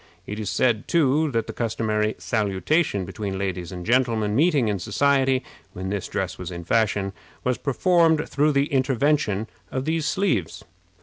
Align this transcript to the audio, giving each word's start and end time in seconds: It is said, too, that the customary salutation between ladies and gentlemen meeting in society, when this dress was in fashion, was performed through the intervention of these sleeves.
It 0.25 0.39
is 0.39 0.49
said, 0.49 0.87
too, 0.87 1.29
that 1.29 1.45
the 1.45 1.53
customary 1.53 2.15
salutation 2.17 3.05
between 3.05 3.37
ladies 3.37 3.71
and 3.71 3.85
gentlemen 3.85 4.35
meeting 4.35 4.67
in 4.67 4.79
society, 4.79 5.43
when 5.73 5.89
this 5.89 6.07
dress 6.07 6.39
was 6.39 6.49
in 6.49 6.63
fashion, 6.63 7.13
was 7.43 7.59
performed 7.59 8.27
through 8.27 8.53
the 8.53 8.65
intervention 8.73 9.45
of 9.69 9.85
these 9.85 10.07
sleeves. 10.07 10.63